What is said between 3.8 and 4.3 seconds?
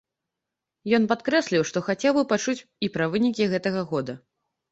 года.